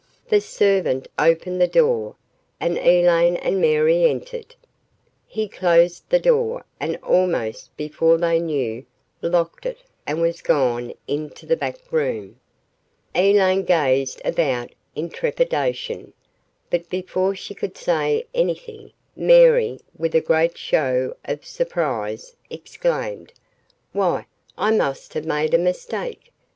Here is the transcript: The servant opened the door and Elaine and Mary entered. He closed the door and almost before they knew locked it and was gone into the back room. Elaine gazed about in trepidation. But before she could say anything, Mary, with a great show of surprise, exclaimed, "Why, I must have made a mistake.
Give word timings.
The 0.29 0.41
servant 0.41 1.07
opened 1.19 1.61
the 1.61 1.67
door 1.67 2.15
and 2.59 2.75
Elaine 2.79 3.35
and 3.37 3.61
Mary 3.61 4.05
entered. 4.09 4.55
He 5.27 5.47
closed 5.47 6.09
the 6.09 6.17
door 6.17 6.65
and 6.79 6.97
almost 7.03 7.77
before 7.77 8.17
they 8.17 8.39
knew 8.39 8.83
locked 9.21 9.63
it 9.67 9.77
and 10.07 10.19
was 10.19 10.41
gone 10.41 10.95
into 11.07 11.45
the 11.45 11.55
back 11.55 11.77
room. 11.91 12.39
Elaine 13.13 13.61
gazed 13.61 14.19
about 14.25 14.71
in 14.95 15.11
trepidation. 15.11 16.13
But 16.71 16.89
before 16.89 17.35
she 17.35 17.53
could 17.53 17.77
say 17.77 18.25
anything, 18.33 18.93
Mary, 19.15 19.81
with 19.95 20.15
a 20.15 20.19
great 20.21 20.57
show 20.57 21.15
of 21.25 21.45
surprise, 21.45 22.35
exclaimed, 22.49 23.33
"Why, 23.93 24.25
I 24.57 24.71
must 24.75 25.13
have 25.13 25.25
made 25.27 25.53
a 25.53 25.59
mistake. 25.59 26.31